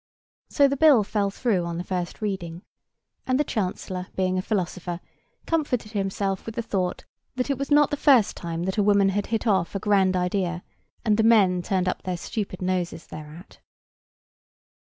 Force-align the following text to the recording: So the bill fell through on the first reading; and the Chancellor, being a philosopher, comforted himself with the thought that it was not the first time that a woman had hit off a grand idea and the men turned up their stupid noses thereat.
So 0.49 0.67
the 0.67 0.75
bill 0.75 1.03
fell 1.03 1.29
through 1.29 1.63
on 1.65 1.77
the 1.77 1.83
first 1.83 2.23
reading; 2.23 2.63
and 3.27 3.39
the 3.39 3.43
Chancellor, 3.43 4.07
being 4.15 4.35
a 4.35 4.41
philosopher, 4.41 4.99
comforted 5.45 5.91
himself 5.91 6.47
with 6.47 6.55
the 6.55 6.63
thought 6.63 7.05
that 7.35 7.51
it 7.51 7.57
was 7.59 7.69
not 7.69 7.91
the 7.91 7.97
first 7.97 8.35
time 8.35 8.63
that 8.63 8.79
a 8.79 8.83
woman 8.83 9.09
had 9.09 9.27
hit 9.27 9.45
off 9.45 9.75
a 9.75 9.79
grand 9.79 10.17
idea 10.17 10.63
and 11.05 11.17
the 11.17 11.21
men 11.21 11.61
turned 11.61 11.87
up 11.87 12.01
their 12.01 12.17
stupid 12.17 12.63
noses 12.63 13.05
thereat. 13.05 13.59